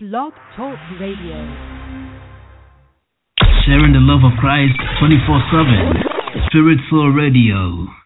[0.00, 1.34] Blog Talk Radio.
[3.66, 6.46] Sharing the love of Christ 24 7.
[6.46, 7.97] Spirit Soul Radio.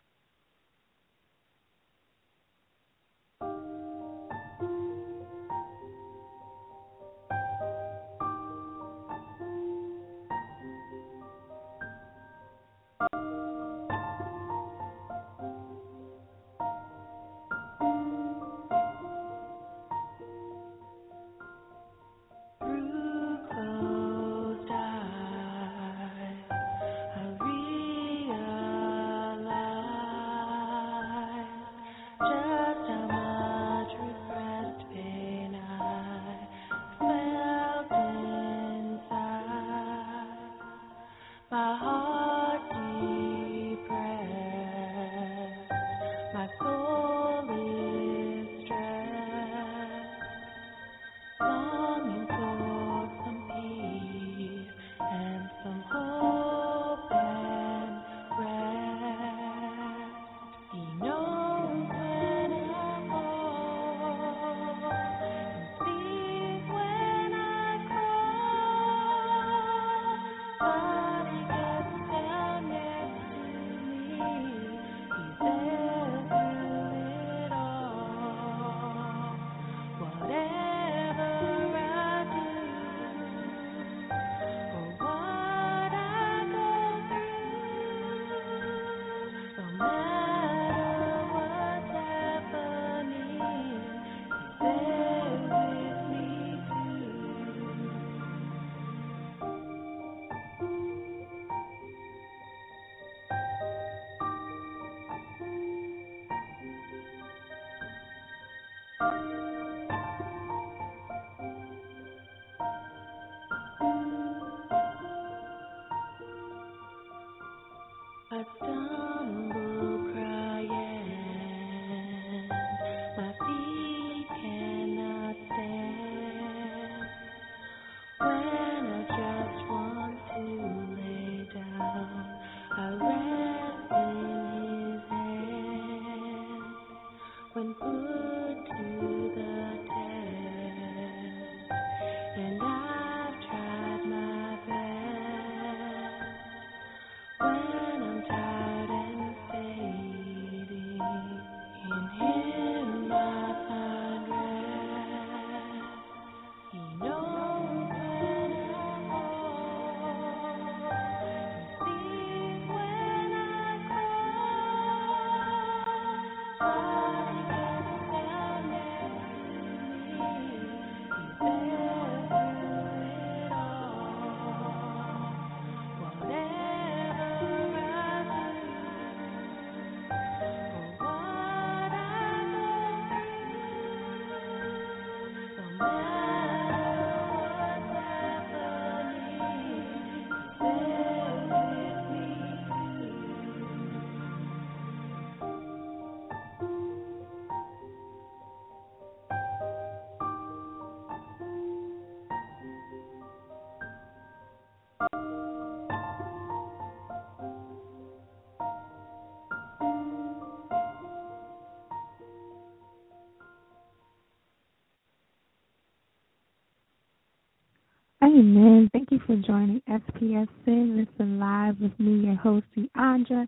[218.33, 218.89] Amen.
[218.95, 223.47] Thank you for joining SPS Sin Listen Live with me, your host, Deandra,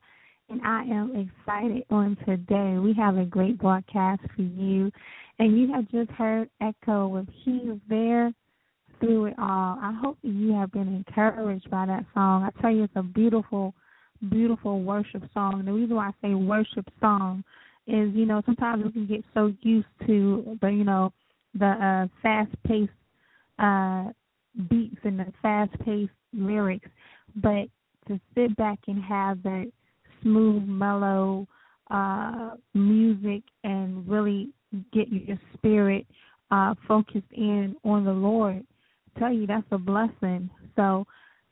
[0.50, 2.76] and I am excited on today.
[2.78, 4.92] We have a great broadcast for you,
[5.38, 8.30] and you have just heard Echo with He is There
[9.00, 9.78] Through It All.
[9.80, 12.42] I hope you have been encouraged by that song.
[12.42, 13.72] I tell you, it's a beautiful,
[14.28, 15.62] beautiful worship song.
[15.64, 17.42] The reason why I say worship song
[17.86, 21.10] is, you know, sometimes we can get so used to the, you know,
[21.54, 22.90] the uh, fast-paced
[23.58, 24.10] uh,
[24.68, 26.88] beats and the fast paced lyrics,
[27.36, 27.66] but
[28.08, 29.70] to sit back and have that
[30.22, 31.46] smooth, mellow
[31.90, 34.48] uh music and really
[34.92, 36.06] get your spirit
[36.50, 38.64] uh focused in on the Lord.
[39.14, 40.48] I tell you that's a blessing.
[40.76, 41.06] So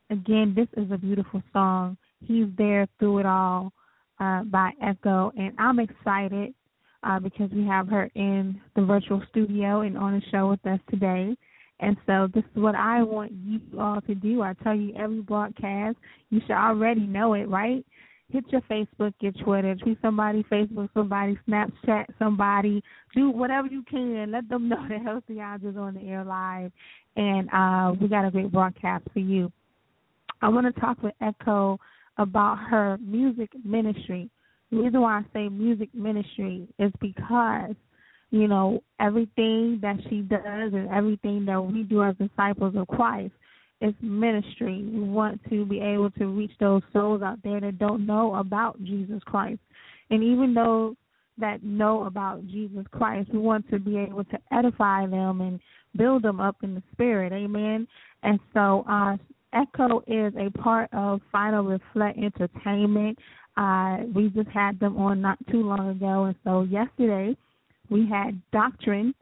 [0.09, 1.97] again, this is a beautiful song.
[2.25, 3.71] He's there through it all
[4.19, 6.55] uh by Echo and I'm excited
[7.03, 10.79] uh because we have her in the virtual studio and on the show with us
[10.89, 11.35] today.
[11.83, 14.41] And so this is what I want you all to do.
[14.41, 15.97] I tell you every broadcast,
[16.29, 17.85] you should already know it, right?
[18.33, 22.83] hit your Facebook, your Twitter, tweet somebody, Facebook somebody, Snapchat somebody,
[23.15, 24.31] do whatever you can.
[24.31, 26.71] Let them know that Healthy Odds is on the air live,
[27.15, 29.51] and uh, we got a great broadcast for you.
[30.41, 31.79] I want to talk with Echo
[32.17, 34.29] about her music ministry.
[34.71, 37.75] The reason why I say music ministry is because
[38.33, 43.31] you know everything that she does and everything that we do as disciples of Christ
[43.79, 44.83] is ministry.
[44.91, 48.83] We want to be able to reach those souls out there that don't know about
[48.83, 49.59] Jesus Christ.
[50.09, 50.95] And even those
[51.37, 55.59] that know about Jesus Christ, we want to be able to edify them and
[55.95, 57.33] build them up in the spirit.
[57.33, 57.87] Amen.
[58.23, 59.15] And so uh
[59.53, 63.19] Echo is a part of Final Reflect Entertainment.
[63.55, 67.37] Uh, we just had them on not too long ago, and so yesterday
[67.93, 69.13] we had Doctrine,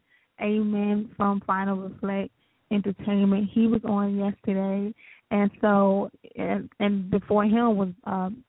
[0.42, 2.32] Amen, from Final Reflect
[2.72, 3.50] Entertainment.
[3.54, 4.94] He was on yesterday,
[5.30, 8.44] and so and, and before him was um,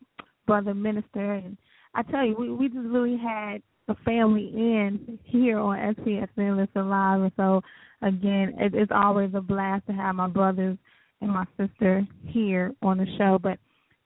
[0.47, 1.57] Brother Minister, and
[1.97, 6.89] I tell you, we we just really had a family in here on SPS Listen
[6.89, 7.61] Live, and so
[8.03, 10.79] again, it, it's always a blast to have my brothers
[11.21, 13.41] and my sister here on the show.
[13.43, 13.59] But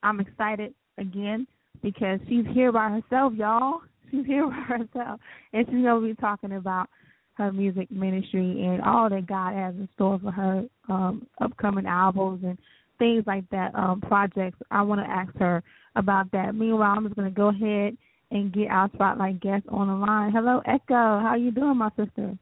[0.02, 1.46] I'm excited again
[1.82, 3.82] because she's here by herself, y'all.
[4.10, 5.20] She's here by herself,
[5.52, 6.88] and she's gonna be talking about
[7.34, 12.42] her music ministry and all that God has in store for her um, upcoming albums
[12.44, 12.58] and
[12.98, 14.58] things like that, um, projects.
[14.70, 15.62] I want to ask her
[15.96, 16.54] about that.
[16.54, 17.96] Meanwhile, I'm just going to go ahead
[18.30, 20.32] and get our spotlight guest on the line.
[20.32, 21.20] Hello, Echo.
[21.20, 22.36] How you doing, my sister?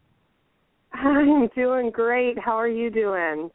[0.92, 2.38] I'm doing great.
[2.38, 3.50] How are you doing?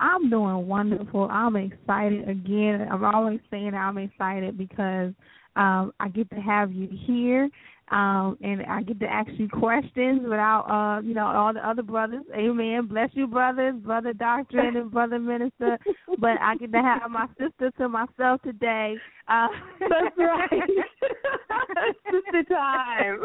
[0.00, 1.28] I'm doing wonderful.
[1.30, 2.86] I'm excited again.
[2.90, 5.12] I'm always saying I'm excited because
[5.58, 7.50] um, I get to have you here,
[7.90, 11.82] um, and I get to ask you questions without, uh, you know, all the other
[11.82, 12.22] brothers.
[12.32, 12.86] Amen.
[12.86, 15.76] Bless you, brothers, brother doctrine and brother minister.
[16.18, 18.94] But I get to have my sister to myself today.
[19.26, 19.48] Uh,
[19.80, 20.62] That's right.
[22.04, 23.20] Sister time.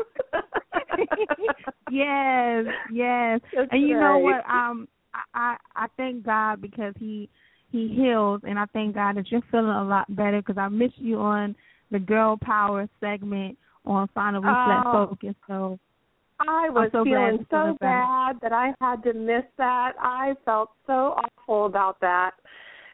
[1.91, 3.41] yes, yes.
[3.56, 4.44] That's and you know what?
[4.50, 7.30] Um, I, I I thank God because he
[7.71, 10.97] he heals, and I thank God that you're feeling a lot better because I missed
[10.97, 11.56] you on
[11.94, 15.07] the Girl Power segment on Final Reflect Oh.
[15.07, 15.36] Focus.
[15.48, 15.80] So
[16.40, 19.94] I was so feeling so bad that I had to miss that.
[20.00, 22.31] I felt so awful about that.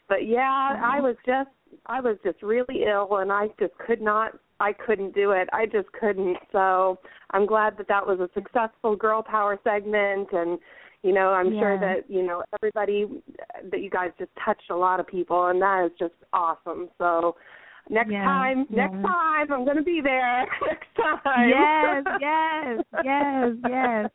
[0.08, 1.04] But yeah, I Mhm.
[1.04, 1.50] was just
[1.86, 5.48] I was just really ill and I just could not I couldn't do it.
[5.54, 6.38] I just couldn't.
[6.52, 7.00] So
[7.32, 10.60] I'm glad that that was a successful girl power segment and
[11.02, 13.08] you know, I'm sure that, you know, everybody
[13.72, 16.90] that you guys just touched a lot of people and that is just awesome.
[16.98, 17.38] So
[17.90, 19.02] next Yeah, time, next yeah.
[19.02, 20.46] time I'm going to be there.
[20.68, 21.50] next time.
[21.50, 24.10] yes, yes, yes, yes.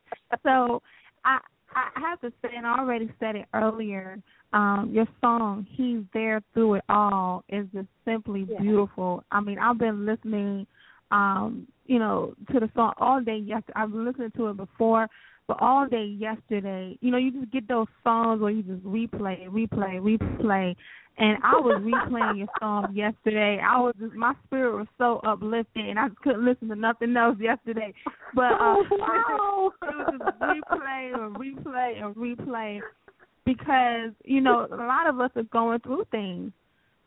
[0.44, 0.82] So
[1.24, 1.38] I
[1.74, 4.18] I have to say, and I already said it earlier.
[4.52, 8.60] Um, your song "He's There Through It All" is just simply Yeah.
[8.60, 9.24] beautiful.
[9.32, 10.66] I mean, I've been listening,
[11.10, 13.38] um, you know, to the song all day.
[13.38, 15.08] Yesterday, I've been listening to it before,
[15.46, 16.98] but all day yesterday.
[17.00, 20.74] You know, you just get those songs where you just replay, replay, replay.
[21.16, 23.60] And I was replaying your song yesterday.
[23.64, 27.16] I was just my spirit was so uplifted, and I just couldn't listen to nothing
[27.16, 27.94] else yesterday.
[28.34, 29.70] But uh, Oh, wow.
[29.82, 32.80] it was just replay and replay and replay
[33.46, 36.50] because you know a lot of us are going through things,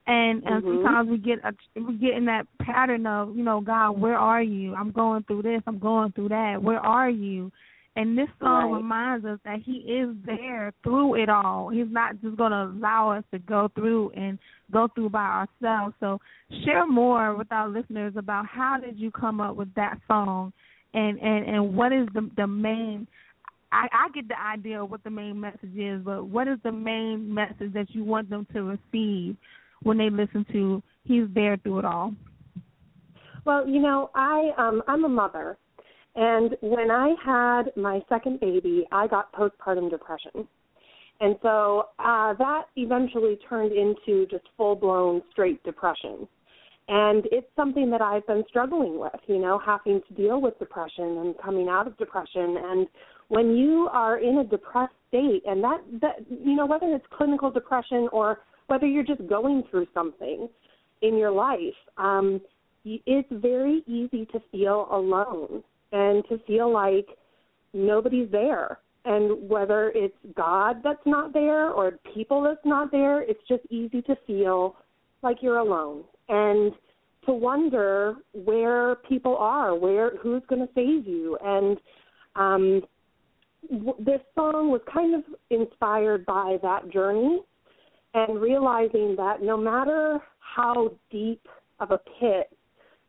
[0.07, 0.83] and and Mhm.
[0.83, 4.41] sometimes we get a, we get in that pattern of you know God, where are
[4.41, 4.73] you?
[4.73, 5.61] I'm going through this.
[5.67, 6.61] I'm going through that.
[6.63, 7.51] Where are you?
[7.97, 8.77] And this song Right.
[8.77, 11.69] reminds us that He is there through it all.
[11.69, 14.37] He's not just going to allow us to go through and
[14.71, 15.95] go through by ourselves.
[15.99, 16.21] So
[16.63, 20.53] share more with our listeners about how did you come up with that song,
[20.93, 23.07] and and and what is the the main.
[23.69, 26.71] I, I get the idea of what the main message is, but what is the
[26.71, 29.35] main message that you want them to receive
[29.83, 32.13] when they listen to He's There Through It All?
[33.45, 35.57] Well, you know, I um I'm a mother
[36.15, 40.47] and when I had my second baby, I got postpartum depression.
[41.19, 46.27] And so uh that eventually turned into just full-blown straight depression.
[46.89, 51.17] And it's something that I've been struggling with, you know, having to deal with depression
[51.17, 52.87] and coming out of depression and
[53.29, 57.51] when you are in a depressed state and that that you know whether it's clinical
[57.51, 60.47] depression or whether you're just going through something
[61.01, 62.41] in your life, um
[63.05, 67.07] it's very easy to feel alone and to feel like
[67.73, 68.79] nobody's there.
[69.05, 74.01] And whether it's God that's not there or people that's not there, it's just easy
[74.03, 74.75] to feel
[75.21, 76.73] like you're alone and
[77.25, 81.37] to wonder where people are, where who's going to save you.
[81.43, 81.77] And
[82.35, 82.81] um,
[83.69, 87.41] w- this song was kind of inspired by that journey
[88.17, 91.47] and realizing that no matter how deep
[91.79, 92.49] of a pit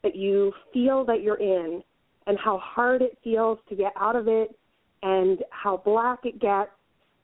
[0.03, 1.83] that you feel that you're in
[2.27, 4.55] and how hard it feels to get out of it
[5.03, 6.71] and how black it gets,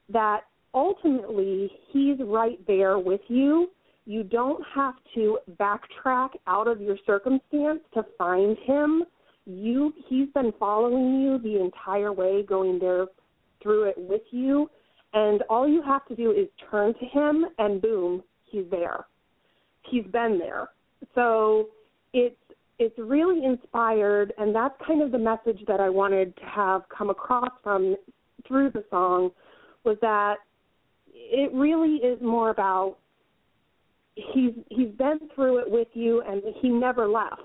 [0.09, 0.41] that
[0.73, 3.69] ultimately he's right there with you.
[4.07, 9.03] You don't have to backtrack out of your circumstance to find him.
[9.45, 13.05] You he's been following you the entire way, going there
[13.61, 14.71] through it with you,
[15.15, 19.05] and all you have to do is turn to him and boom, he's there.
[19.89, 20.67] He's been there.
[21.15, 21.69] So
[22.13, 22.35] it's
[22.77, 27.09] it's really inspired and that's kind of the message that I wanted to have come
[27.09, 27.95] across from
[28.45, 29.31] through the song
[29.85, 30.35] was that
[31.13, 32.97] it really is more about
[34.15, 37.39] he's he's been through it with you and he never left.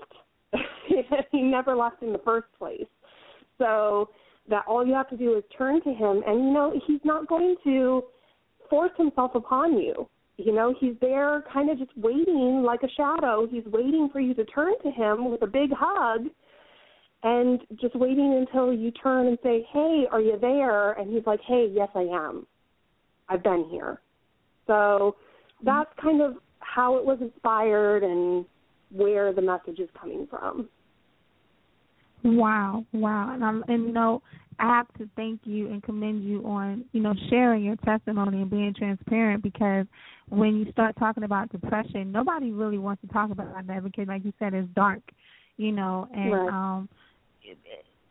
[1.31, 2.87] he never left in the first place.
[3.57, 4.09] So
[4.49, 7.27] that all you have to do is turn to him and you know he's not
[7.27, 8.03] going to
[8.69, 10.07] force himself upon you.
[10.37, 13.47] You know he's there kind of just waiting like a shadow.
[13.49, 16.27] He's waiting for you to turn to him with a big hug
[17.23, 20.93] and just waiting until you turn and say hey are you there?
[20.93, 22.47] And he's like hey yes i am.
[23.29, 24.01] I've been here.
[24.67, 25.15] So
[25.63, 28.45] that's kind of how it was inspired and
[28.91, 30.67] where the message is coming from
[32.23, 34.21] Wow, wow, and I'm, and you know,
[34.59, 38.49] I have to thank you and commend you on you know sharing your testimony and
[38.49, 39.87] being transparent because
[40.29, 44.23] when you start talking about depression, nobody really wants to talk about that because, like
[44.23, 45.01] you said, it's dark,
[45.57, 46.49] you know, and right.
[46.49, 46.89] um,
[47.43, 47.57] it,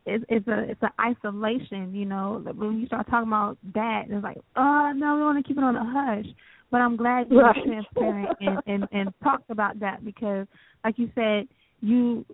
[0.05, 2.43] it, it's a it's an isolation, you know.
[2.55, 5.63] When you start talking about that, it's like, oh no, we want to keep it
[5.63, 6.31] on the hush.
[6.69, 7.55] But I'm glad you right.
[7.55, 10.47] were transparent and, and and talked about that because,
[10.83, 11.47] like you said,
[11.81, 12.25] you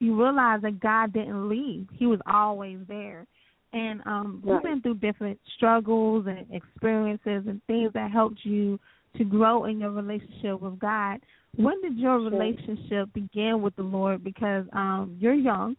[0.00, 3.26] you realize that God didn't leave; He was always there.
[3.72, 4.54] And um, right.
[4.54, 8.80] you've been through different struggles and experiences and things that helped you
[9.16, 11.20] to grow in your relationship with God.
[11.56, 14.22] When did your relationship begin with the Lord?
[14.22, 15.76] Because um, you're young,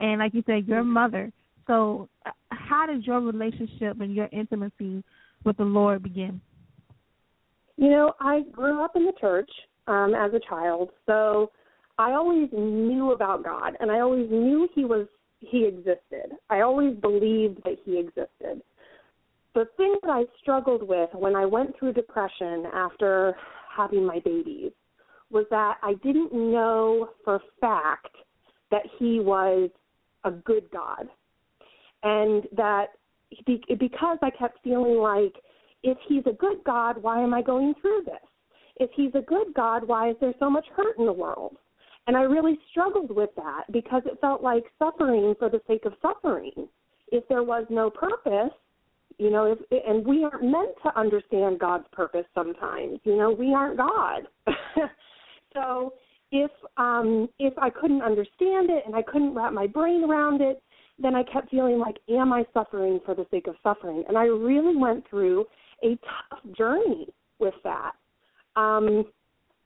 [0.00, 1.30] and like you said, you're a mother.
[1.66, 2.08] So,
[2.50, 5.04] how did your relationship and your intimacy
[5.44, 6.40] with the Lord begin?
[7.76, 9.50] You know, I grew up in the church
[9.86, 11.50] um, as a child, so
[12.00, 15.06] I always knew about God, and I always knew He was
[15.40, 16.32] He existed.
[16.48, 18.62] I always believed that He existed.
[19.54, 23.36] The thing that I struggled with when I went through depression after
[23.76, 24.72] having my babies
[25.30, 28.16] was that I didn't know for fact
[28.70, 29.68] that He was
[30.24, 31.06] a good God,
[32.02, 32.86] and that
[33.46, 35.34] be- because I kept feeling like
[35.82, 38.14] if he's a good God, why am I going through this?
[38.76, 41.56] If he's a good God, why is there so much hurt in the world?
[42.10, 45.92] And I really struggled with that because it felt like suffering for the sake of
[46.02, 46.66] suffering.
[47.12, 48.50] If there was no purpose,
[49.18, 52.98] you know, if and we aren't meant to understand God's purpose sometimes.
[53.04, 54.26] You know, we aren't God.
[55.54, 55.92] so
[56.32, 60.60] if um if I couldn't understand it and I couldn't wrap my brain around it,
[60.98, 64.02] then I kept feeling like, am I suffering for the sake of suffering?
[64.08, 65.44] And I really went through
[65.84, 67.06] a tough journey
[67.38, 67.92] with that.
[68.56, 69.04] Um,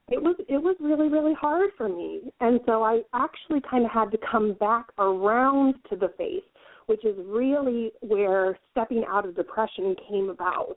[0.09, 3.91] it was it was really really hard for me, and so I actually kind of
[3.91, 6.45] had to come back around to the faith,
[6.87, 10.77] which is really where stepping out of depression came about,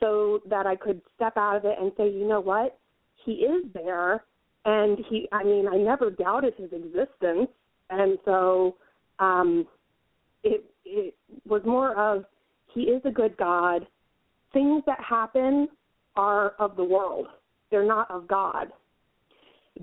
[0.00, 2.78] so that I could step out of it and say, you know what,
[3.24, 4.24] he is there,
[4.64, 5.28] and he.
[5.30, 7.48] I mean, I never doubted his existence,
[7.90, 8.76] and so
[9.20, 9.66] um,
[10.42, 11.14] it it
[11.46, 12.24] was more of
[12.74, 13.86] he is a good God.
[14.52, 15.68] Things that happen
[16.16, 17.28] are of the world;
[17.72, 18.68] they're not of God.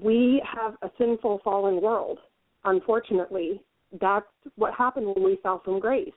[0.01, 2.19] We have a sinful, fallen world.
[2.63, 3.62] Unfortunately,
[4.00, 6.13] that's what happened when we fell from grace.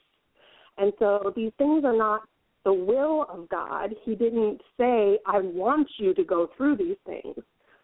[0.78, 2.22] And so these things are not
[2.64, 3.94] the will of God.
[4.04, 7.36] He didn't say, I want you to go through these things.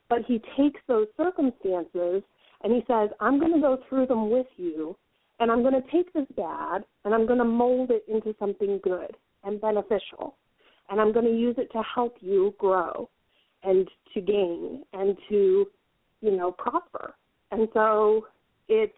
[0.08, 2.22] But He takes those circumstances
[2.62, 4.96] and He says, I'm going to go through them with you
[5.40, 8.80] and I'm going to take this bad and I'm going to mold it into something
[8.82, 10.36] good and beneficial.
[10.90, 13.08] And I'm going to use it to help you grow
[13.62, 15.66] and to gain and to,
[16.20, 17.14] you know, prosper.
[17.50, 18.26] And so
[18.68, 18.92] it's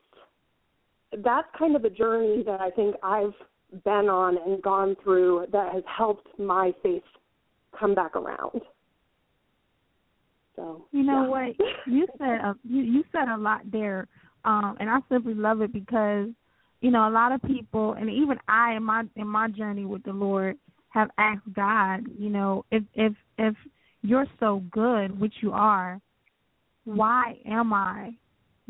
[1.25, 3.35] that's kind of a journey that I think I've
[3.85, 7.03] been on and gone through that has helped my faith
[7.79, 8.61] come back around.
[10.57, 11.29] So You know yeah.
[11.29, 11.57] what?
[11.87, 14.09] You said a, you you said a lot there,
[14.45, 16.29] um, and I simply love it because
[16.81, 20.03] you know a lot of people, and even I in my in my journey with
[20.03, 20.57] the Lord
[20.91, 23.55] have asked God, you know, if if if
[24.03, 26.01] you're so good, which you are,
[26.85, 28.13] why am I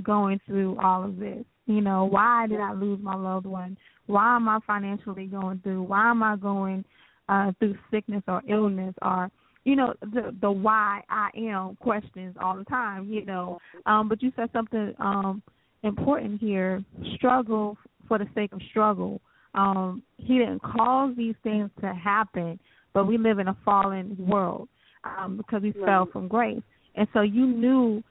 [0.03, 1.45] going through all of this?
[1.67, 3.77] You know, why did I lose my loved one?
[4.07, 5.83] Why am I financially going through?
[5.83, 6.85] Why am I going
[7.29, 9.31] uh through sickness or illness or
[9.65, 13.09] you know the the why I am questions all the time.
[13.09, 15.43] You know, um, but you said something um
[15.83, 16.83] important here:
[17.15, 17.77] struggle
[18.09, 19.21] for the sake of struggle.
[19.55, 22.59] Um, he didn't cause these things to happen,
[22.93, 24.69] but we live in a fallen world
[25.05, 25.85] um, because we Right.
[25.87, 26.63] fell from grace.
[26.95, 28.03] And so you knew,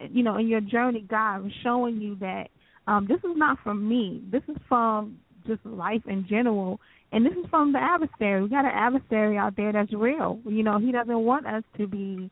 [0.00, 2.50] you know, in your journey, God was showing you that
[2.86, 4.22] um, this is not from me.
[4.30, 6.80] This is from just life in general,
[7.12, 8.42] and this is from the adversary.
[8.42, 10.40] We got an adversary out there that's real.
[10.44, 12.30] You know, he doesn't want us to be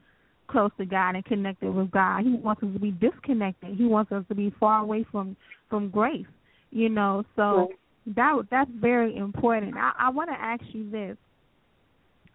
[0.49, 2.25] close to God and connected with God.
[2.25, 3.77] He wants us to be disconnected.
[3.77, 5.37] He wants us to be far away from
[5.71, 6.27] from grace.
[6.71, 7.69] You know, so
[8.07, 9.77] that that's very important.
[9.77, 11.17] I, I want to ask you this: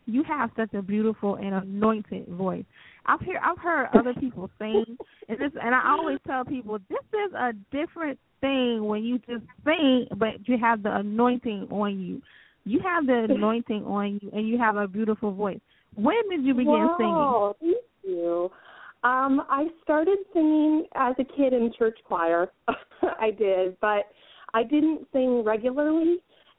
[0.08, 2.64] You have such a beautiful and anointed voice.
[3.06, 4.98] I've heard I've heard other people sing,
[5.28, 9.44] and this, and I always tell people this is a different thing when you just
[9.66, 12.22] sing, but you have the anointing on you.
[12.64, 15.60] You have the anointing on you, and you have a beautiful voice.
[15.96, 17.16] When did you begin singing?
[17.16, 18.50] wow, Thank you.
[19.04, 22.52] Um, I started singing as a kid in church choir.
[23.20, 24.06] I did, but
[24.54, 26.18] I didn't sing regularly.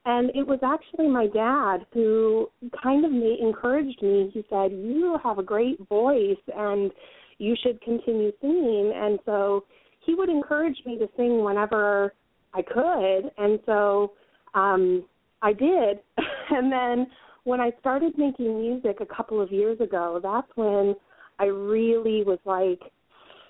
[0.08, 2.48] And it was actually my dad who
[2.82, 4.30] kind of made, encouraged me.
[4.32, 6.90] He said, "You have a great voice, and
[7.36, 9.66] you should continue singing." And so
[10.06, 12.14] he would encourage me to sing whenever
[12.54, 13.30] I could.
[13.36, 14.12] And so
[14.54, 15.04] um,
[15.42, 16.00] I did.
[16.50, 17.06] and then
[17.44, 20.96] when I started making music a couple of years ago, that's when
[21.38, 22.80] I really was like,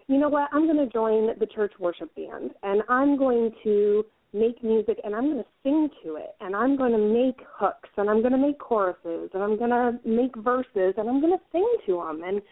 [0.08, 4.04] you know what, I'm going to join the church worship band and I'm going to
[4.32, 7.88] make music and I'm going to sing to it and I'm going to make hooks
[7.96, 11.36] and I'm going to make choruses and I'm going to make verses and I'm going
[11.36, 12.22] to sing to them.
[12.24, 12.42] And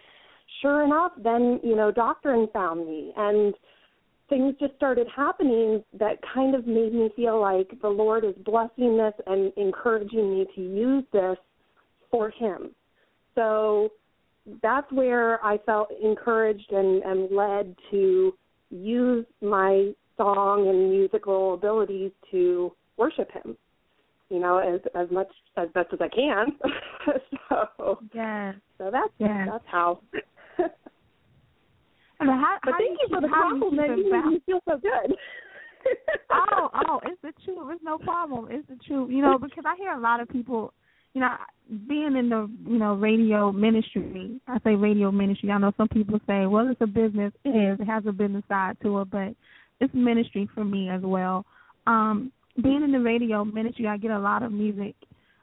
[0.63, 3.55] sure enough, then, you know, doctrine found me and
[4.29, 8.97] things just started happening that kind of made me feel like the Lord is blessing
[8.97, 11.37] this and encouraging me to use this
[12.11, 12.71] for Him.
[13.35, 13.91] So
[14.63, 18.33] that's where I felt encouraged and, and led to
[18.71, 23.57] use my song and musical abilities to worship Him.
[24.31, 26.47] You know, as as much as best as I can.
[27.49, 29.49] so yeah so that's Yes.
[29.51, 30.01] that's how.
[32.19, 33.91] And how, but how thank you keep- for the you compliment.
[33.93, 34.33] it You balanced?
[34.33, 35.17] me feel so good.
[36.33, 37.69] oh, oh, it's the truth.
[37.73, 38.49] It's no problem.
[38.51, 39.11] It's the truth.
[39.11, 40.73] You know, because I hear a lot of people,
[41.13, 41.29] you know,
[41.87, 44.41] being in the you know radio ministry.
[44.49, 45.51] I say radio ministry.
[45.51, 47.33] I know some people say, well, it's a business.
[47.45, 47.81] It is.
[47.81, 49.35] It has a business side to it, but
[49.81, 51.45] it's ministry for me as well.
[51.87, 54.95] Um, being in the radio ministry, I get a lot of music,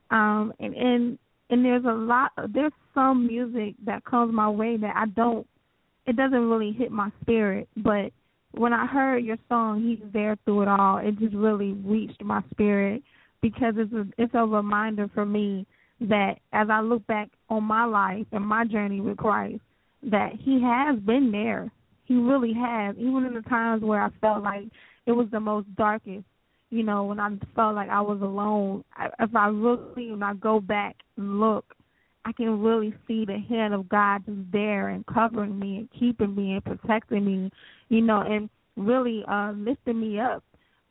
[0.09, 1.19] um, and and
[1.49, 2.31] and there's a lot.
[2.49, 5.45] There's some music that comes my way that I don't.
[6.05, 8.11] It doesn't really hit my spirit, but
[8.55, 12.41] when I heard your song, He's There Through It All, it just really reached my
[12.51, 13.01] spirit
[13.41, 15.65] because it's a it's a reminder for me
[16.01, 19.61] that as I look back on my life and my journey with Christ,
[20.03, 21.71] that He has been there.
[22.05, 24.65] He really has, even in the times where I felt like
[25.05, 26.25] it was the most darkest.
[26.69, 28.83] You know, when I felt like I was alone.
[28.95, 31.75] I, if I really, when I go back and look,
[32.25, 36.33] I can really see the hand of God just there and covering me and keeping
[36.33, 37.51] me and protecting me,
[37.89, 40.43] you know, and really uh lifting me up.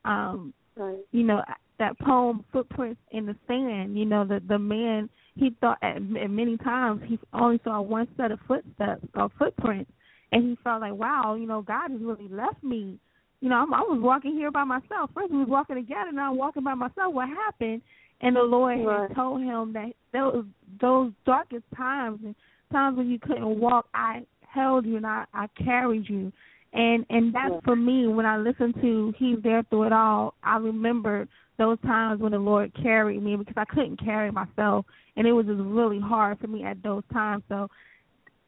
[0.05, 0.99] Um, right.
[1.11, 1.43] you know,
[1.79, 6.31] that poem Footprints in the Sand, you know, the the man he thought at, at
[6.31, 9.91] many times he only saw one set of footsteps or footprints
[10.33, 12.99] and he felt like, Wow, you know, God has really left me.
[13.41, 15.11] You know, I'm, I was walking here by myself.
[15.15, 17.13] First we was walking together, now I'm walking by myself.
[17.13, 17.83] What happened?
[18.21, 19.09] And the Lord Right.
[19.09, 20.45] had told him that those
[20.81, 22.35] those darkest times and
[22.71, 26.33] times when you couldn't walk, I held you and I, I carried you.
[26.73, 27.61] And and that's Yeah.
[27.65, 32.21] for me when I listen to He's There Through It All, I remember those times
[32.21, 36.01] when the Lord carried me because I couldn't carry myself and it was just really
[36.01, 37.43] hard for me at those times.
[37.49, 37.69] So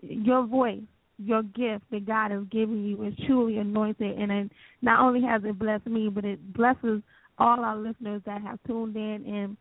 [0.00, 0.82] your voice,
[1.18, 4.50] your gift that God has given you is truly anointed and it
[4.82, 7.02] not only has it blessed me, but it blesses
[7.38, 9.56] all our listeners that have tuned in and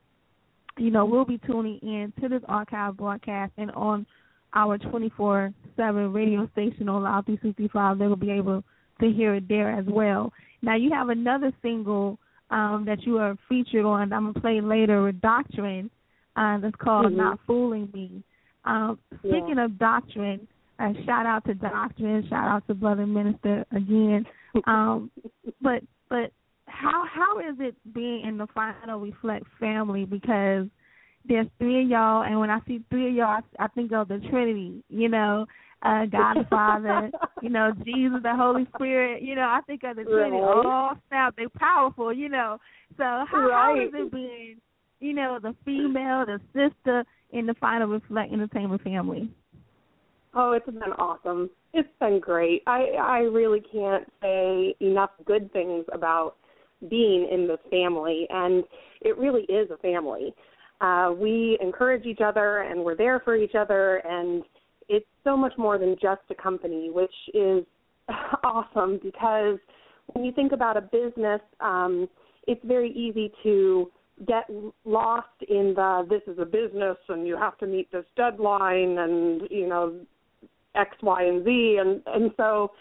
[0.77, 4.05] you know, we'll be tuning in to this archive broadcast and on
[4.55, 5.53] our 24-7
[6.13, 7.97] radio station on Loud 365.
[7.97, 8.63] They will be able
[8.99, 10.31] to hear it there as well.
[10.61, 12.17] Now, you have another single
[12.49, 14.13] um, that you are featured on.
[14.13, 15.89] I'm going to play later with Doctrine
[16.35, 17.15] uh, that's called Mhm.
[17.15, 18.23] Not Fooling Me.
[18.65, 20.47] Um, speaking of Doctrine,
[20.79, 24.25] uh, shout out to Doctrine, shout out to Brother Minister again.
[24.65, 25.11] Um,
[25.61, 26.31] but but
[26.67, 30.67] how how is it being in the final reflect family because
[31.25, 34.07] there's three of y'all and when I see three of y'all I, I think of
[34.07, 35.45] the Trinity, you know,
[35.83, 39.95] uh God the Father, you know, Jesus the Holy Spirit, you know, I think of
[39.95, 40.37] the Trinity.
[40.37, 40.63] Right.
[40.65, 42.57] Oh snap, they're powerful, you know.
[42.97, 43.87] So how, how Right.
[43.87, 44.57] is it being,
[44.99, 49.29] you know, the female, the sister in the Final Reflect Entertainment family?
[50.35, 51.49] Oh, it's been awesome.
[51.73, 52.63] It's been great.
[52.65, 56.35] I I really can't say enough good things about
[56.89, 58.63] being in this family, and
[59.01, 60.33] it really is a family.
[60.81, 64.43] Uh, we encourage each other, and we're there for each other, and
[64.89, 67.63] it's so much more than just a company, which is
[68.43, 69.59] awesome because
[70.07, 72.09] when you think about a business, um,
[72.47, 73.89] it's very easy to
[74.27, 74.49] get
[74.85, 79.41] lost in the this is a business and you have to meet this deadline and
[79.49, 79.95] you know
[80.75, 82.71] X, Y, and Z, and and so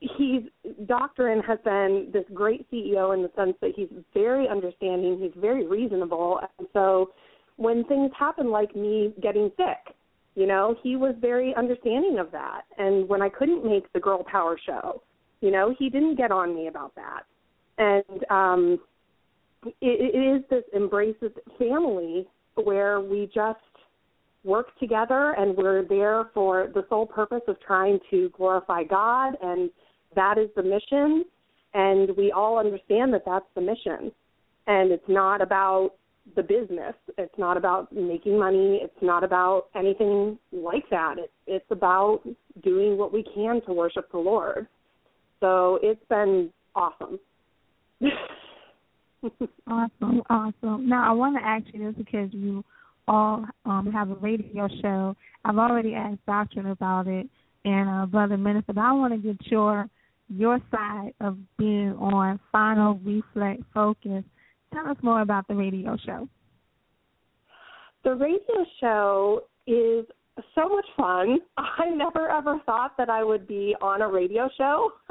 [0.00, 0.42] he's
[0.86, 5.66] Doctrine has been this great CEO in the sense that he's very understanding, he's very
[5.66, 7.10] reasonable, and so
[7.56, 9.94] when things happen like me getting sick,
[10.34, 12.62] you know, he was very understanding of that.
[12.78, 15.02] And when I couldn't make the Girl Power show,
[15.40, 17.22] you know, he didn't get on me about that.
[17.78, 18.80] And um
[19.80, 23.58] it, it is this embrace embraces family where we just
[24.44, 29.70] work together and we're there for the sole purpose of trying to glorify God and
[30.14, 31.24] that is the mission.
[31.72, 34.12] And we all understand that that's the mission.
[34.66, 35.92] And it's not about
[36.36, 36.94] the business.
[37.18, 38.80] It's not about making money.
[38.82, 41.16] It's not about anything like that.
[41.18, 42.20] It's it's about
[42.62, 44.66] doing what we can to worship the lord.
[45.40, 47.18] So it's been awesome.
[49.66, 50.86] Awesome awesome.
[50.86, 52.62] Now i want to ask you this because you
[53.06, 55.16] all um, have a radio show.
[55.44, 57.28] I've already asked Doctrine about it
[57.64, 59.88] and uh, Brother Minister, but I want to get your
[60.28, 64.24] your side of being on Final Reflect Focus.
[64.72, 66.28] Tell us more about the radio show.
[68.04, 70.06] The radio show is
[70.54, 71.38] so much fun.
[71.56, 74.92] I never ever thought that I would be on a radio show.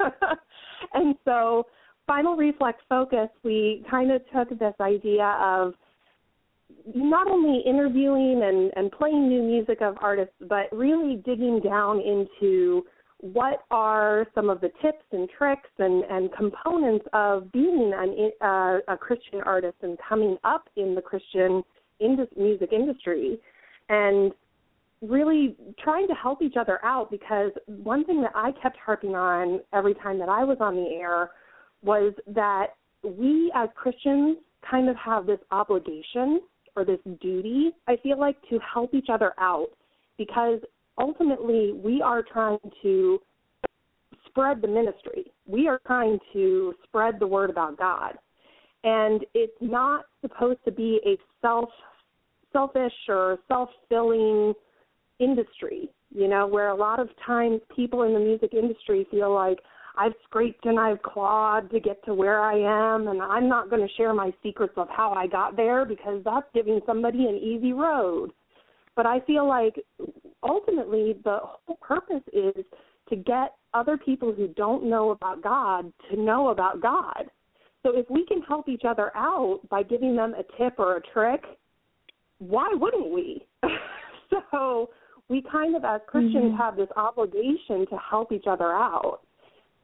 [0.94, 1.66] and so
[2.06, 5.74] Final Reflect Focus, we kind of took this idea of
[6.94, 12.84] not only interviewing and, and playing new music of artists, but really digging down into
[13.20, 18.92] what are some of the tips and tricks and, and components of being an, uh,
[18.92, 21.62] a Christian artist and coming up in the Christian
[22.00, 23.38] indus- music industry,
[23.88, 24.32] and
[25.00, 27.10] really trying to help each other out.
[27.10, 30.88] Because one thing that I kept harping on every time that I was on the
[30.90, 31.30] air
[31.82, 32.68] was that
[33.02, 36.40] we as Christians kind of have this obligation
[36.76, 39.68] or this duty, I feel like, to help each other out
[40.18, 40.60] because
[40.98, 43.20] ultimately we are trying to
[44.26, 45.32] spread the ministry.
[45.46, 48.18] We are trying to spread the word about God.
[48.82, 51.70] And it's not supposed to be a self
[52.52, 54.52] selfish or self filling
[55.18, 59.58] industry, you know, where a lot of times people in the music industry feel like
[59.96, 63.86] I've scraped and I've clawed to get to where I am, and I'm not going
[63.86, 67.72] to share my secrets of how I got there because that's giving somebody an easy
[67.72, 68.32] road.
[68.96, 69.74] But I feel like
[70.42, 72.64] ultimately the whole purpose is
[73.08, 77.30] to get other people who don't know about God to know about God.
[77.82, 81.02] So if we can help each other out by giving them a tip or a
[81.12, 81.44] trick,
[82.38, 83.46] why wouldn't we?
[84.50, 84.90] so
[85.28, 86.56] we kind of as Christians mm-hmm.
[86.56, 89.20] have this obligation to help each other out.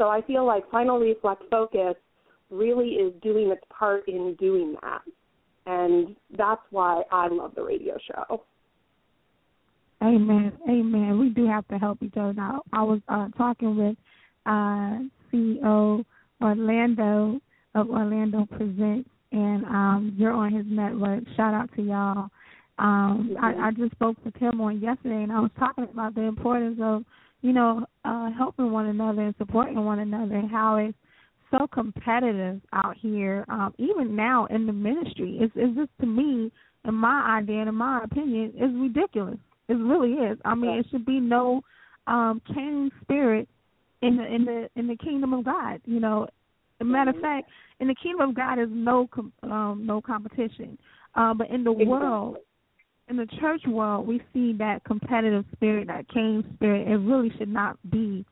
[0.00, 1.94] So I feel like Final Reflect Focus
[2.48, 5.02] really is doing its part in doing that.
[5.66, 8.42] And that's why I love the radio show.
[10.02, 10.52] Amen.
[10.66, 11.18] Amen.
[11.18, 12.32] We do have to help each other.
[12.32, 13.96] Now, I was uh, talking with
[14.46, 16.02] uh, CEO
[16.40, 17.38] Orlando
[17.74, 21.24] of Orlando Presents, and um, you're on his network.
[21.36, 22.30] Shout out to y'all.
[22.78, 26.22] Um, I, I just spoke with him on yesterday, and I was talking about the
[26.22, 27.04] importance of
[27.42, 30.96] you know, uh, helping one another and supporting one another and how it's
[31.50, 35.38] so competitive out here, um, even now in the ministry.
[35.40, 36.53] It's, it's just to me,
[36.85, 39.38] in my idea and in my opinion, is ridiculous.
[39.68, 40.38] It really is.
[40.44, 41.62] I mean, it should be no
[42.07, 43.48] um Cain spirit
[44.03, 45.81] in the in the in the kingdom of God.
[45.85, 46.29] You know,
[46.83, 50.79] matter of fact, in the kingdom of God is no com- um no competition.
[51.14, 52.38] Uh, but in the world,
[53.11, 56.88] in the church world, we see that competitive spirit, that Cain spirit.
[56.88, 58.25] It really should not be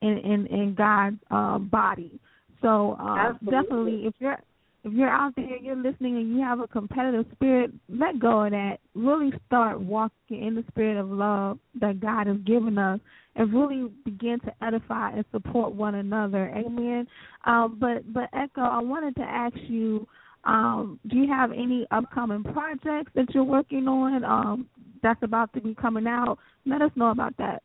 [0.00, 2.18] in in, in God's uh, body.
[2.62, 4.38] So uh, definitely, if you're
[4.84, 8.50] if you're out there, you're listening, and you have a competitive spirit, let go of
[8.50, 8.78] that.
[8.94, 12.98] Really start walking in the spirit of love that God has given us,
[13.36, 16.48] and really begin to edify and support one another.
[16.56, 17.06] Amen.
[17.44, 20.06] Um, but but Echo, I wanted to ask you
[20.44, 24.66] um, do you have any upcoming projects that you're working on um,
[25.02, 26.38] that's about to be coming out?
[26.66, 27.62] Let us know about that.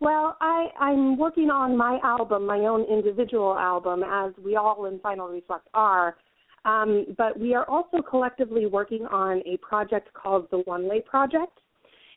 [0.00, 4.98] Well, I, I'm working on my album, my own individual album, as we all in
[5.00, 6.16] Final Reflect are.
[6.64, 11.58] Um, but we are also collectively working on a project called the One Way Project.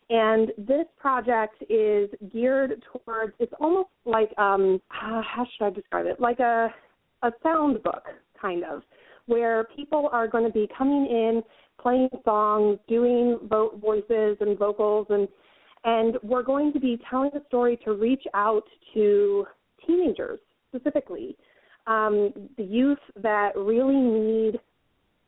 [0.10, 6.20] And this project is geared towards, it's almost like, um, how should I describe it?
[6.20, 6.74] Like a,
[7.24, 8.04] a sound book,
[8.40, 8.84] kind of,
[9.26, 11.42] where people are going to be coming in,
[11.82, 15.28] playing songs, doing vo- voices and vocals, and,
[15.86, 19.46] and we're going to be telling a story to reach out to
[19.86, 20.40] teenagers
[20.74, 21.36] specifically,
[21.88, 24.60] um, the youth that really need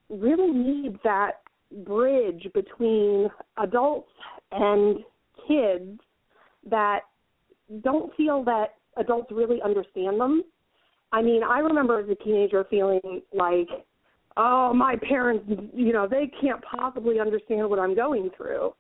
[0.10, 1.42] really need that
[1.84, 3.28] bridge between
[3.58, 4.12] adults
[4.52, 5.00] and
[5.48, 6.00] kids
[6.70, 7.02] that
[7.82, 10.44] don't feel that adults really understand them.
[11.12, 13.70] I mean, I remember as a teenager feeling like,
[14.38, 18.74] oh, my parents, you know, they can't possibly understand what I'm going through.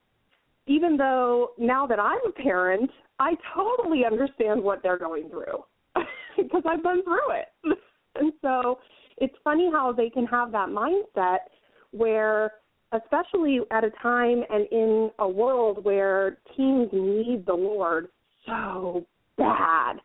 [0.68, 5.64] Even though now that I'm a parent, I totally understand what they're going through
[6.38, 7.48] because I've been through it.
[8.16, 8.80] and so
[9.18, 11.38] it's funny how they can have that mindset
[11.92, 12.52] where
[12.92, 18.08] especially at a time and in a world where teens need the Lord
[18.46, 19.06] so
[19.38, 19.98] bad.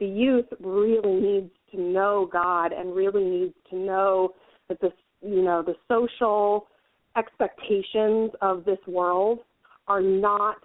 [0.00, 4.34] The youth really needs to know God and really needs to know
[4.68, 4.90] that the
[5.22, 6.66] you know the social
[7.16, 9.40] expectations of this world
[9.88, 10.58] are not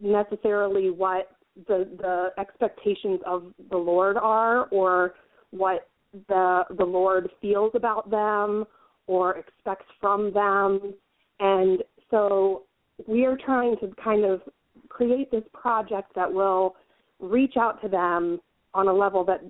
[0.00, 1.30] necessarily what
[1.66, 5.14] the the expectations of the Lord are or
[5.50, 5.88] what
[6.28, 8.64] the the Lord feels about them
[9.06, 10.94] or expects from them.
[11.40, 12.64] And so
[13.06, 14.40] we are trying to kind of
[14.88, 16.76] create this project that will
[17.20, 18.40] reach out to them
[18.74, 19.40] on a level that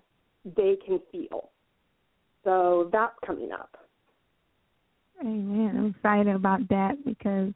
[0.56, 1.50] they can feel.
[2.44, 3.76] So that's coming up.
[5.20, 5.74] Amen.
[5.76, 7.52] I'm excited about that because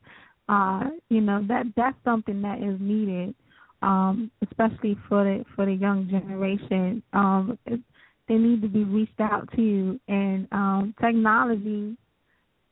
[0.49, 3.35] uh, you know, that that's something that is needed,
[3.81, 7.03] um, especially for the for the young generation.
[7.13, 7.81] Um, it,
[8.29, 11.97] they need to be reached out to, and um, technology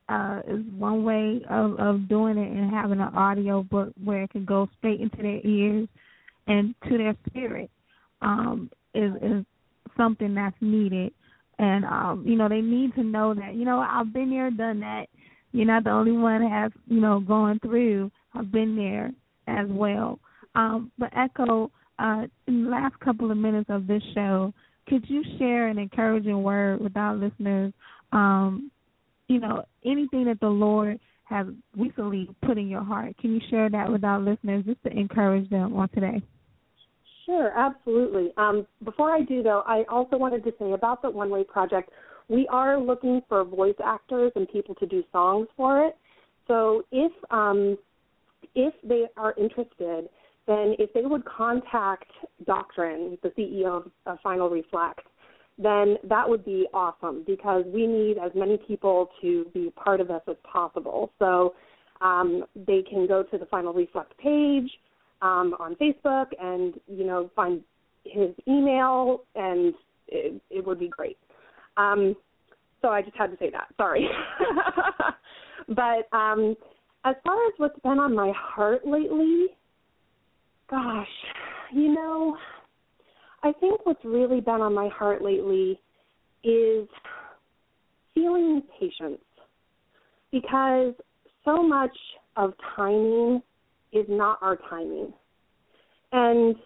[0.09, 4.31] uh, is one way of, of doing it and having an audio book where it
[4.31, 5.89] can go straight into their ears
[6.47, 7.71] and to their spirit
[8.23, 9.45] um, is is
[10.01, 11.13] something that's needed.
[11.59, 14.81] And um, you know, they need to know that, you know, I've been there, done
[14.81, 15.07] that.
[15.53, 18.11] You're not the only one has, you know, going through.
[18.35, 19.13] I've been there
[19.47, 20.19] as well.
[20.55, 24.55] Um, but Echo, uh, in the last couple of minutes of this show,
[24.89, 27.73] could you share an encouraging word with our listeners?
[28.13, 28.71] Um,
[29.29, 33.17] you know, anything that the Lord has recently put in your heart.
[33.19, 36.21] Can you share that with our listeners just to encourage them on today?
[37.31, 38.33] Sure, absolutely.
[38.37, 41.91] Um, before I do, though, I also wanted to say about the One Way Project,
[42.29, 45.97] we are looking for voice actors and people to do songs for it.
[46.49, 47.79] So if um,
[48.57, 50.09] if they are interested,
[50.49, 52.11] then if they would contact
[52.47, 55.07] Doctrine, the CEO of, Final Reflect,
[55.57, 60.09] then that would be awesome because we need as many people to be part of
[60.09, 61.13] this as possible.
[61.21, 61.55] So
[62.01, 64.69] um, they can go to the Final Reflect page
[65.23, 67.63] um, on Facebook and you know find
[68.05, 69.75] his email, and
[70.09, 71.19] it, it would be great.
[71.77, 72.17] Um,
[72.83, 73.69] so I just had to say that.
[73.77, 74.09] Sorry,
[75.69, 76.57] but um,
[77.05, 79.49] as far as what's been on my heart lately,
[80.71, 81.09] Gosh,
[81.73, 82.37] you know,
[83.43, 85.81] I think what's really been on my heart lately
[86.45, 86.89] is
[88.15, 89.21] feeling patience
[90.31, 90.95] because
[91.45, 91.97] so much
[92.37, 93.43] of timing
[93.93, 95.13] is not our timing.
[96.13, 96.57] And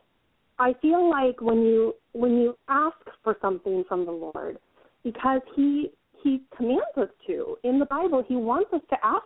[0.59, 4.59] I feel like when you when you ask for something from the Lord,
[5.03, 5.91] because he
[6.23, 9.25] he commands us to in the Bible, he wants us to ask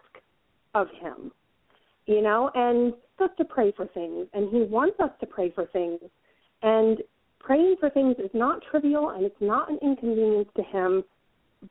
[0.74, 1.32] of him
[2.08, 5.66] you know, and us to pray for things, and He wants us to pray for
[5.66, 6.00] things.
[6.62, 6.98] And
[7.38, 11.04] praying for things is not trivial and it's not an inconvenience to Him,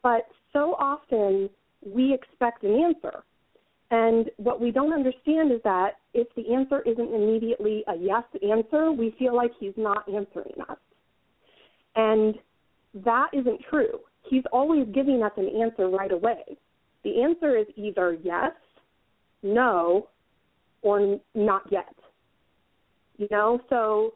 [0.04, 1.50] but so often
[1.86, 3.24] we expect an answer.
[3.90, 8.92] And what we don't understand is that if the answer isn't immediately a yes answer,
[8.92, 10.78] we feel like He's not answering us.
[11.96, 12.36] And
[13.06, 14.00] that isn't true.
[14.30, 16.58] He's always giving us an answer right away.
[17.04, 18.52] The answer is either yes,
[19.42, 20.10] no,
[20.82, 21.96] or not yet.
[23.18, 24.16] You know, so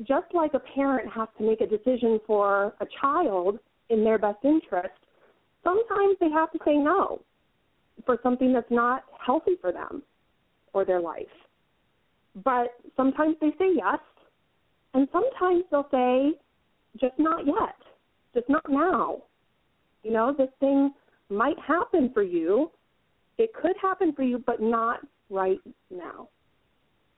[0.00, 3.58] just like a parent has to make a decision for a child
[3.90, 4.94] in their best interest,
[5.62, 7.20] sometimes they have to say no
[8.06, 10.02] for something that's not healthy for them
[10.72, 11.26] or their life.
[12.44, 13.98] But sometimes they say yes,
[14.94, 16.32] and sometimes they'll say,
[17.00, 17.76] just not yet,
[18.34, 19.22] just not now.
[20.02, 20.92] You know, this thing
[21.28, 22.70] might happen for you.
[23.38, 25.60] It could happen for you, but not right
[25.90, 26.28] now.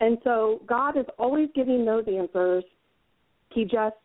[0.01, 2.64] And so God is always giving those answers.
[3.53, 3.97] He just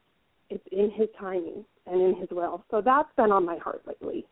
[0.50, 2.63] it's in his timing and in his will.
[2.72, 4.26] So that's been on my heart lately.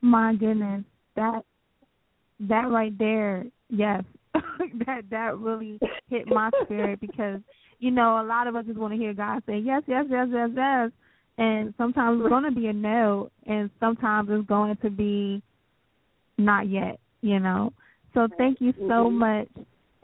[0.00, 0.84] My goodness,
[1.16, 1.42] that
[2.40, 4.04] that right there, yes,
[4.34, 7.40] that that really hit my spirit because
[7.78, 10.28] you know a lot of us just want to hear God say yes, yes, yes,
[10.30, 10.90] yes, yes,
[11.38, 15.42] and sometimes it's going to be a no, and sometimes it's going to be
[16.38, 17.72] not yet, you know.
[18.14, 19.12] So thank you so Mhm.
[19.12, 19.48] much,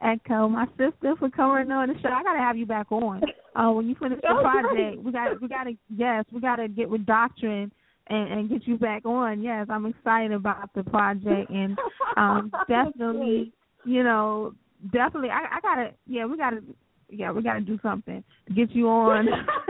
[0.01, 2.09] Echo, my sister, for coming on the show.
[2.09, 3.23] I gotta have you back on.
[3.55, 7.07] Uh, when you finish the project, we got we gotta yes, we gotta get with
[7.07, 7.71] Doctrine
[8.09, 9.43] and, and get you back on.
[9.43, 11.79] Yes, I'm excited about the project and
[12.17, 13.53] um definitely
[13.85, 14.55] you know,
[14.93, 16.63] definitely I, I gotta yeah, we gotta
[17.09, 19.27] yeah, we gotta do something to get you on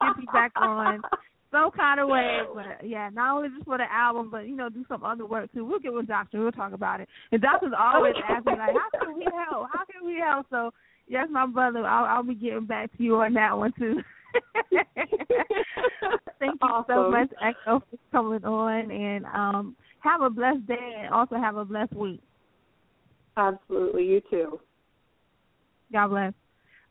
[0.00, 1.00] get you back on
[1.52, 2.40] some kind of way.
[2.54, 5.52] But yeah, not only just for the album, but you know, do some other work
[5.52, 5.64] too.
[5.64, 6.40] We'll get with Doctor.
[6.40, 7.08] We'll talk about it.
[7.30, 9.68] And Doctor's always asking like, how can we help?
[9.72, 10.46] How can we help?
[10.50, 10.72] So
[11.06, 14.00] yes, my brother, I'll, I'll be getting back to you on that one too.
[16.38, 21.12] Thank you so much, Echo, for coming on, and um, have a blessed day, and
[21.12, 22.20] also have a blessed week.
[23.36, 24.60] Absolutely, you too.
[25.92, 26.32] God bless.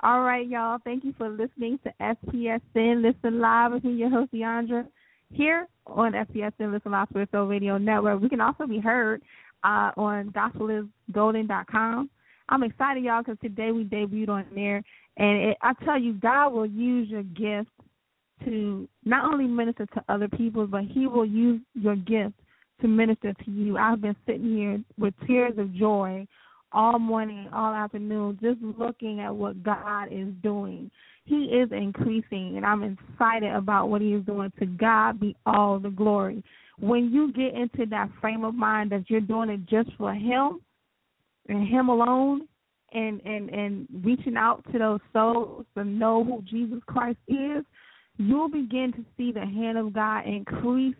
[0.02, 0.80] All right, y'all.
[0.84, 4.88] Thank you for listening to SPSN Listen Live with me, your host, Deandra,
[5.32, 8.22] here on SPSN Listen Live Spirit Soul Radio Network.
[8.22, 9.22] We can also be heard
[9.64, 12.10] uh, on gospelisgolden.com.
[12.50, 14.84] I'm excited, y'all, because today we debuted on there.
[15.18, 17.70] And it, I tell you, God will use your gift
[18.46, 22.34] to not only minister to other people, but He will use your gift
[22.82, 23.78] to minister to you.
[23.78, 26.28] I've been sitting here with tears of joy
[26.74, 30.90] all morning, all afternoon, just looking at what God is doing.
[31.26, 34.52] He is increasing, and I'm excited about what He is doing.
[34.60, 36.44] To God be all the glory.
[36.80, 40.62] When you get into that frame of mind that you're doing it just for Him
[41.48, 42.48] and Him alone,
[42.94, 47.64] and and and reaching out to those souls to know who Jesus Christ is,
[48.18, 50.96] you'll begin to see the hand of God increase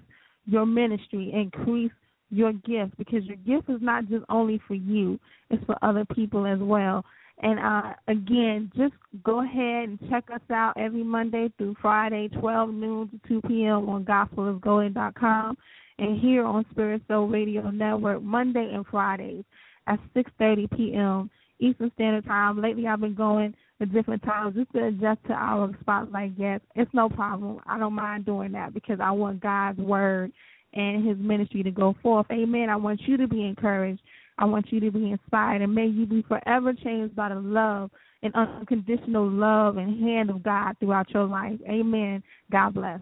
[0.46, 1.92] your ministry, increase
[2.30, 6.46] your gift because your gift is not just only for you, it's for other people
[6.46, 7.04] as well.
[7.44, 12.70] And uh, again, just go ahead and check us out every Monday through Friday, 12
[12.70, 13.90] noon to 2 p.m.
[13.90, 15.58] on gospelofgolden.com
[15.98, 19.44] and here on Spirit Soul Radio Network Monday and Fridays
[19.88, 21.30] at 6.30 p.m.
[21.62, 22.62] Eastern Standard Time.
[22.62, 26.66] Lately I've been going at different times just to adjust to our spotlight guests.
[26.76, 27.60] It's no problem.
[27.66, 30.32] I don't mind doing that because I want God's word
[30.74, 32.26] and his ministry to go forth.
[32.32, 32.70] Amen.
[32.70, 34.02] I want you to be encouraged.
[34.38, 35.62] I want you to be inspired.
[35.62, 37.92] And may you be forever changed by the love
[38.24, 41.60] and unconditional love and hand of God throughout your life.
[41.68, 42.24] Amen.
[42.52, 43.00] God bless.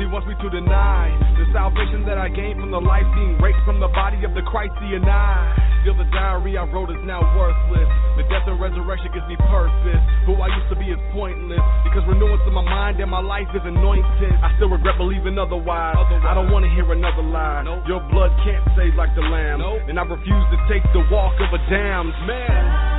[0.00, 3.60] He wants me to deny the salvation that I gained from the life being raped
[3.68, 5.52] from the body of the Christ and I.
[5.84, 7.88] Feel the diary I wrote is now worthless.
[8.16, 10.02] The death and resurrection gives me purpose.
[10.24, 13.48] Who I used to be is pointless because renewance in my mind and my life
[13.52, 14.32] is anointed.
[14.40, 15.96] I still regret believing otherwise.
[15.96, 17.64] I don't want to hear another lie.
[17.84, 21.52] Your blood can't save like the lamb, and I refuse to take the walk of
[21.52, 22.89] a damned man.